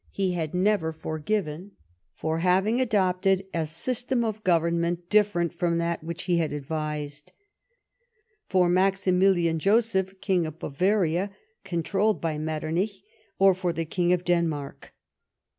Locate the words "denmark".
14.25-14.91